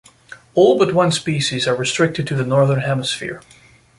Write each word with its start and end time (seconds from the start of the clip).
All 0.55 0.79
but 0.79 0.95
one 0.95 1.11
species 1.11 1.67
are 1.67 1.75
restricted 1.75 2.25
to 2.25 2.33
the 2.33 2.43
Northern 2.43 2.79
Hemisphere. 2.79 3.39